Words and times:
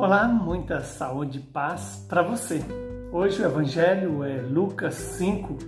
Olá, 0.00 0.26
muita 0.26 0.80
saúde 0.80 1.40
e 1.40 1.42
paz 1.42 2.06
para 2.08 2.22
você. 2.22 2.62
Hoje 3.12 3.42
o 3.42 3.44
Evangelho 3.44 4.24
é 4.24 4.40
Lucas 4.40 4.94
5, 4.94 5.58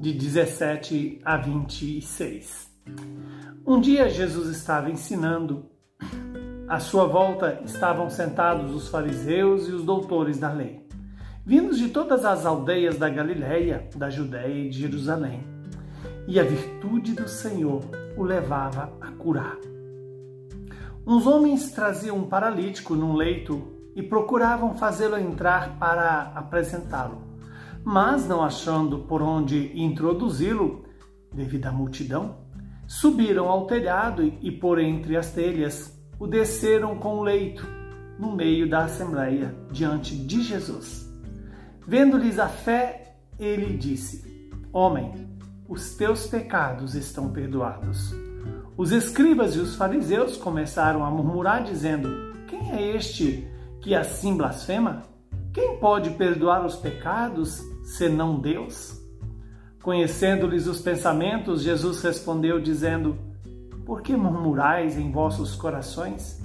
de 0.00 0.14
17 0.14 1.20
a 1.22 1.36
26. 1.36 2.72
Um 3.66 3.78
dia 3.78 4.08
Jesus 4.08 4.48
estava 4.48 4.90
ensinando. 4.90 5.66
À 6.66 6.80
sua 6.80 7.04
volta 7.04 7.60
estavam 7.66 8.08
sentados 8.08 8.74
os 8.74 8.88
fariseus 8.88 9.68
e 9.68 9.72
os 9.72 9.84
doutores 9.84 10.38
da 10.38 10.50
lei, 10.50 10.88
vindos 11.44 11.76
de 11.76 11.90
todas 11.90 12.24
as 12.24 12.46
aldeias 12.46 12.96
da 12.96 13.10
Galiléia, 13.10 13.90
da 13.94 14.08
Judéia 14.08 14.68
e 14.68 14.70
de 14.70 14.80
Jerusalém. 14.80 15.46
E 16.26 16.40
a 16.40 16.42
virtude 16.42 17.12
do 17.12 17.28
Senhor 17.28 17.82
o 18.16 18.22
levava 18.22 18.90
a 19.02 19.10
curar. 19.10 19.58
Uns 21.06 21.26
homens 21.26 21.72
traziam 21.72 22.16
um 22.16 22.26
paralítico 22.26 22.94
num 22.94 23.12
leito 23.12 23.81
e 23.94 24.02
procuravam 24.02 24.74
fazê-lo 24.74 25.18
entrar 25.18 25.78
para 25.78 26.32
apresentá-lo. 26.34 27.22
Mas, 27.84 28.26
não 28.26 28.42
achando 28.42 29.00
por 29.00 29.22
onde 29.22 29.72
introduzi-lo, 29.74 30.84
devido 31.32 31.66
à 31.66 31.72
multidão, 31.72 32.36
subiram 32.86 33.48
ao 33.48 33.66
telhado 33.66 34.22
e, 34.40 34.50
por 34.50 34.78
entre 34.78 35.16
as 35.16 35.32
telhas, 35.32 35.98
o 36.18 36.26
desceram 36.26 36.96
com 36.96 37.18
o 37.18 37.22
leito, 37.22 37.66
no 38.18 38.34
meio 38.36 38.68
da 38.68 38.84
assembleia, 38.84 39.54
diante 39.70 40.14
de 40.14 40.42
Jesus. 40.42 41.10
Vendo-lhes 41.86 42.38
a 42.38 42.48
fé, 42.48 43.16
ele 43.38 43.76
disse: 43.76 44.50
Homem, 44.72 45.12
os 45.68 45.96
teus 45.96 46.26
pecados 46.26 46.94
estão 46.94 47.32
perdoados. 47.32 48.14
Os 48.76 48.92
escribas 48.92 49.56
e 49.56 49.58
os 49.58 49.74
fariseus 49.74 50.36
começaram 50.36 51.04
a 51.04 51.10
murmurar, 51.10 51.64
dizendo: 51.64 52.08
Quem 52.46 52.70
é 52.70 52.96
este 52.96 53.50
que 53.82 53.94
assim 53.96 54.36
blasfema? 54.36 55.02
Quem 55.52 55.76
pode 55.76 56.10
perdoar 56.10 56.64
os 56.64 56.76
pecados 56.76 57.60
senão 57.82 58.38
Deus? 58.38 58.98
Conhecendo-lhes 59.82 60.68
os 60.68 60.80
pensamentos, 60.80 61.62
Jesus 61.62 62.00
respondeu, 62.00 62.60
dizendo: 62.60 63.18
Por 63.84 64.00
que 64.00 64.16
murmurais 64.16 64.96
em 64.96 65.10
vossos 65.10 65.56
corações? 65.56 66.40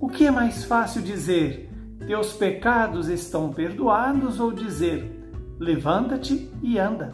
O 0.00 0.08
que 0.08 0.26
é 0.26 0.30
mais 0.30 0.64
fácil 0.64 1.02
dizer: 1.02 1.70
Teus 2.06 2.32
pecados 2.32 3.08
estão 3.08 3.52
perdoados, 3.52 4.40
ou 4.40 4.50
dizer: 4.50 5.30
Levanta-te 5.60 6.50
e 6.62 6.78
anda? 6.78 7.12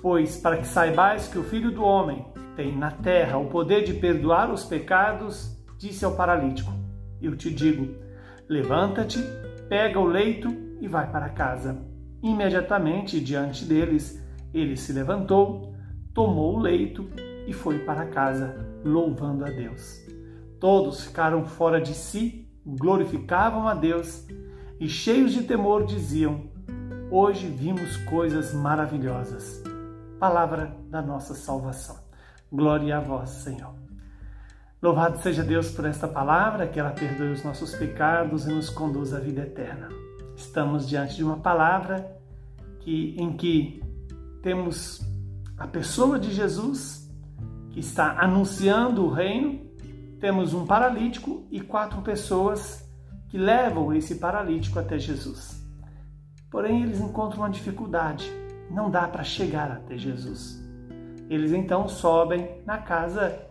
Pois, 0.00 0.36
para 0.36 0.58
que 0.58 0.66
saibais 0.66 1.26
que 1.26 1.38
o 1.38 1.42
Filho 1.44 1.72
do 1.72 1.82
Homem 1.82 2.24
tem 2.54 2.74
na 2.74 2.92
terra 2.92 3.36
o 3.36 3.46
poder 3.46 3.82
de 3.82 3.94
perdoar 3.94 4.50
os 4.52 4.64
pecados, 4.64 5.58
disse 5.76 6.04
ao 6.04 6.14
paralítico: 6.14 6.72
Eu 7.20 7.36
te 7.36 7.50
digo, 7.50 8.07
Levanta-te, 8.48 9.18
pega 9.68 10.00
o 10.00 10.06
leito 10.06 10.48
e 10.80 10.88
vai 10.88 11.10
para 11.10 11.28
casa. 11.28 11.76
Imediatamente 12.22 13.20
diante 13.20 13.64
deles, 13.64 14.24
ele 14.54 14.74
se 14.74 14.90
levantou, 14.90 15.74
tomou 16.14 16.56
o 16.56 16.58
leito 16.58 17.10
e 17.46 17.52
foi 17.52 17.80
para 17.80 18.06
casa, 18.06 18.56
louvando 18.82 19.44
a 19.44 19.50
Deus. 19.50 20.00
Todos 20.58 21.04
ficaram 21.04 21.44
fora 21.44 21.78
de 21.78 21.94
si, 21.94 22.50
glorificavam 22.64 23.68
a 23.68 23.74
Deus 23.74 24.26
e, 24.80 24.88
cheios 24.88 25.32
de 25.32 25.42
temor, 25.42 25.84
diziam: 25.84 26.50
Hoje 27.10 27.46
vimos 27.48 27.98
coisas 27.98 28.54
maravilhosas. 28.54 29.62
Palavra 30.18 30.74
da 30.88 31.02
nossa 31.02 31.34
salvação. 31.34 31.96
Glória 32.50 32.96
a 32.96 33.00
vós, 33.00 33.28
Senhor. 33.28 33.77
Louvado 34.80 35.18
seja 35.18 35.42
Deus 35.42 35.72
por 35.72 35.84
esta 35.86 36.06
palavra, 36.06 36.68
que 36.68 36.78
ela 36.78 36.92
perdoe 36.92 37.32
os 37.32 37.42
nossos 37.42 37.74
pecados 37.74 38.46
e 38.46 38.52
nos 38.52 38.70
conduz 38.70 39.12
à 39.12 39.18
vida 39.18 39.42
eterna. 39.42 39.88
Estamos 40.36 40.88
diante 40.88 41.16
de 41.16 41.24
uma 41.24 41.38
palavra 41.38 42.16
que, 42.78 43.16
em 43.18 43.32
que 43.32 43.82
temos 44.40 45.00
a 45.56 45.66
pessoa 45.66 46.16
de 46.16 46.32
Jesus 46.32 47.10
que 47.70 47.80
está 47.80 48.20
anunciando 48.20 49.04
o 49.04 49.10
reino, 49.10 49.66
temos 50.20 50.54
um 50.54 50.64
paralítico 50.64 51.44
e 51.50 51.60
quatro 51.60 52.00
pessoas 52.02 52.88
que 53.28 53.36
levam 53.36 53.92
esse 53.92 54.14
paralítico 54.14 54.78
até 54.78 54.96
Jesus. 54.96 55.60
Porém, 56.48 56.84
eles 56.84 57.00
encontram 57.00 57.40
uma 57.40 57.50
dificuldade, 57.50 58.30
não 58.70 58.88
dá 58.88 59.08
para 59.08 59.24
chegar 59.24 59.72
até 59.72 59.98
Jesus. 59.98 60.64
Eles 61.28 61.52
então 61.52 61.88
sobem 61.88 62.62
na 62.64 62.78
casa 62.78 63.47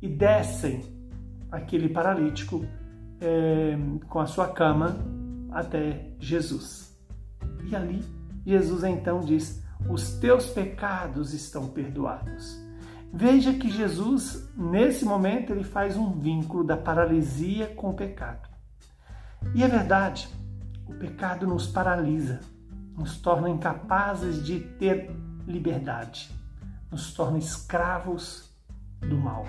e 0.00 0.08
descem 0.08 0.82
aquele 1.50 1.88
paralítico 1.88 2.64
é, 3.20 3.76
com 4.08 4.20
a 4.20 4.26
sua 4.26 4.48
cama 4.48 4.96
até 5.50 6.12
Jesus. 6.18 6.96
E 7.64 7.74
ali 7.74 8.04
Jesus 8.44 8.84
então 8.84 9.20
diz: 9.20 9.62
Os 9.88 10.14
teus 10.14 10.46
pecados 10.46 11.32
estão 11.32 11.68
perdoados. 11.68 12.58
Veja 13.12 13.52
que 13.52 13.68
Jesus, 13.68 14.48
nesse 14.56 15.04
momento, 15.04 15.52
ele 15.52 15.64
faz 15.64 15.96
um 15.96 16.12
vínculo 16.12 16.62
da 16.62 16.76
paralisia 16.76 17.66
com 17.66 17.90
o 17.90 17.94
pecado. 17.94 18.48
E 19.54 19.64
é 19.64 19.68
verdade, 19.68 20.28
o 20.86 20.94
pecado 20.94 21.46
nos 21.46 21.66
paralisa, 21.66 22.40
nos 22.96 23.18
torna 23.18 23.50
incapazes 23.50 24.44
de 24.44 24.60
ter 24.60 25.10
liberdade, 25.46 26.30
nos 26.90 27.12
torna 27.12 27.38
escravos 27.38 28.48
do 29.00 29.16
mal. 29.16 29.44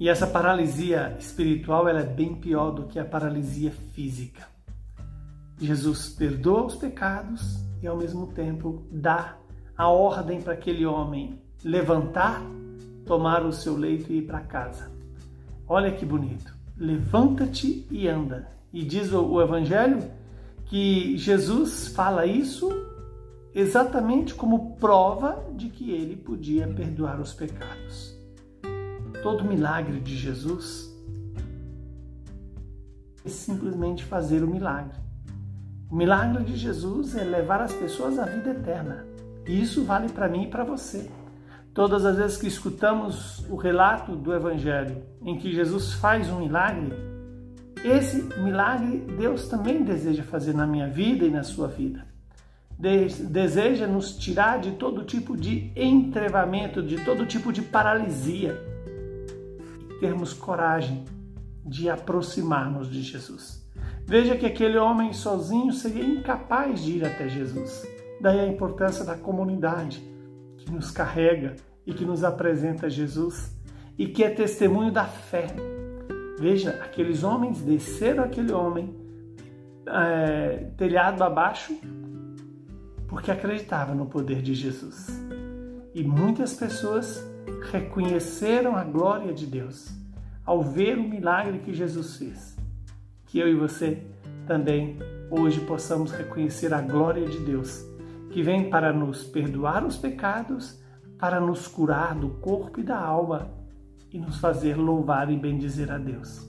E 0.00 0.08
essa 0.08 0.28
paralisia 0.28 1.16
espiritual 1.18 1.88
ela 1.88 2.00
é 2.00 2.06
bem 2.06 2.34
pior 2.34 2.70
do 2.70 2.84
que 2.84 3.00
a 3.00 3.04
paralisia 3.04 3.72
física. 3.92 4.46
Jesus 5.60 6.10
perdoa 6.10 6.66
os 6.66 6.76
pecados 6.76 7.58
e 7.82 7.86
ao 7.86 7.96
mesmo 7.96 8.28
tempo 8.28 8.86
dá 8.92 9.36
a 9.76 9.88
ordem 9.88 10.40
para 10.40 10.52
aquele 10.52 10.86
homem 10.86 11.42
levantar, 11.64 12.40
tomar 13.04 13.44
o 13.44 13.52
seu 13.52 13.76
leito 13.76 14.12
e 14.12 14.18
ir 14.18 14.22
para 14.22 14.40
casa. 14.40 14.88
Olha 15.66 15.90
que 15.90 16.06
bonito. 16.06 16.56
Levanta-te 16.76 17.84
e 17.90 18.06
anda. 18.06 18.48
E 18.72 18.84
diz 18.84 19.12
o 19.12 19.42
evangelho 19.42 19.98
que 20.66 21.16
Jesus 21.18 21.88
fala 21.88 22.24
isso 22.24 22.70
exatamente 23.52 24.32
como 24.32 24.76
prova 24.76 25.44
de 25.56 25.68
que 25.70 25.90
ele 25.90 26.14
podia 26.14 26.68
perdoar 26.68 27.18
os 27.20 27.32
pecados 27.32 28.17
todo 29.22 29.44
milagre 29.44 30.00
de 30.00 30.16
Jesus 30.16 30.88
é 33.24 33.28
simplesmente 33.28 34.04
fazer 34.04 34.42
o 34.42 34.46
milagre. 34.46 34.98
O 35.90 35.96
milagre 35.96 36.44
de 36.44 36.56
Jesus 36.56 37.16
é 37.16 37.24
levar 37.24 37.60
as 37.60 37.72
pessoas 37.72 38.18
à 38.18 38.24
vida 38.24 38.50
eterna. 38.50 39.06
E 39.46 39.60
isso 39.60 39.84
vale 39.84 40.08
para 40.08 40.28
mim 40.28 40.44
e 40.44 40.50
para 40.50 40.64
você. 40.64 41.10
Todas 41.74 42.04
as 42.04 42.16
vezes 42.16 42.36
que 42.36 42.46
escutamos 42.46 43.44
o 43.48 43.56
relato 43.56 44.14
do 44.14 44.34
Evangelho 44.34 45.02
em 45.22 45.38
que 45.38 45.52
Jesus 45.52 45.94
faz 45.94 46.28
um 46.28 46.40
milagre, 46.40 46.92
esse 47.84 48.22
milagre 48.40 48.98
Deus 49.16 49.48
também 49.48 49.82
deseja 49.82 50.22
fazer 50.22 50.54
na 50.54 50.66
minha 50.66 50.88
vida 50.88 51.24
e 51.24 51.30
na 51.30 51.42
sua 51.42 51.68
vida. 51.68 52.06
Deseja 52.78 53.86
nos 53.86 54.16
tirar 54.16 54.60
de 54.60 54.72
todo 54.72 55.04
tipo 55.04 55.36
de 55.36 55.72
entrevamento, 55.74 56.82
de 56.82 57.04
todo 57.04 57.26
tipo 57.26 57.52
de 57.52 57.62
paralisia 57.62 58.77
termos 60.00 60.32
coragem 60.32 61.04
de 61.64 61.88
aproximarmos 61.88 62.90
de 62.90 63.02
Jesus. 63.02 63.66
Veja 64.06 64.36
que 64.36 64.46
aquele 64.46 64.78
homem 64.78 65.12
sozinho 65.12 65.72
seria 65.72 66.04
incapaz 66.04 66.82
de 66.82 66.98
ir 66.98 67.04
até 67.04 67.28
Jesus. 67.28 67.86
Daí 68.20 68.40
a 68.40 68.46
importância 68.46 69.04
da 69.04 69.14
comunidade 69.14 70.02
que 70.56 70.70
nos 70.72 70.90
carrega 70.90 71.56
e 71.86 71.92
que 71.92 72.04
nos 72.04 72.24
apresenta 72.24 72.88
Jesus 72.88 73.54
e 73.98 74.06
que 74.06 74.24
é 74.24 74.30
testemunho 74.30 74.90
da 74.90 75.04
fé. 75.04 75.46
Veja, 76.38 76.70
aqueles 76.82 77.22
homens 77.22 77.60
desceram 77.60 78.24
aquele 78.24 78.52
homem 78.52 78.94
é, 79.86 80.70
telhado 80.76 81.22
abaixo 81.22 81.76
porque 83.08 83.30
acreditavam 83.30 83.94
no 83.94 84.06
poder 84.06 84.42
de 84.42 84.54
Jesus. 84.54 85.08
E 85.94 86.02
muitas 86.04 86.54
pessoas 86.54 87.24
reconheceram 87.70 88.76
a 88.76 88.84
glória 88.84 89.32
de 89.32 89.46
Deus 89.46 89.88
ao 90.44 90.62
ver 90.62 90.98
o 90.98 91.08
milagre 91.08 91.58
que 91.58 91.74
Jesus 91.74 92.16
fez. 92.16 92.56
Que 93.26 93.38
eu 93.38 93.48
e 93.48 93.54
você 93.54 94.02
também 94.46 94.98
hoje 95.30 95.60
possamos 95.60 96.10
reconhecer 96.10 96.72
a 96.72 96.80
glória 96.80 97.28
de 97.28 97.38
Deus, 97.40 97.84
que 98.30 98.42
vem 98.42 98.70
para 98.70 98.92
nos 98.92 99.24
perdoar 99.24 99.84
os 99.84 99.98
pecados, 99.98 100.80
para 101.18 101.38
nos 101.38 101.66
curar 101.66 102.14
do 102.14 102.30
corpo 102.30 102.80
e 102.80 102.82
da 102.82 102.98
alma 102.98 103.50
e 104.10 104.18
nos 104.18 104.38
fazer 104.38 104.76
louvar 104.76 105.30
e 105.30 105.36
bendizer 105.36 105.90
a 105.90 105.98
Deus. 105.98 106.46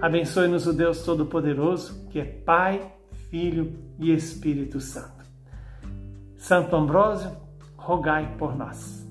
Abençoe-nos 0.00 0.66
o 0.66 0.72
Deus 0.72 1.02
Todo-Poderoso, 1.02 2.06
que 2.10 2.18
é 2.20 2.24
Pai, 2.24 2.92
Filho 3.30 3.72
e 3.98 4.12
Espírito 4.12 4.80
Santo. 4.80 5.24
Santo 6.36 6.74
Ambrósio, 6.76 7.30
rogai 7.76 8.36
por 8.36 8.56
nós. 8.56 9.01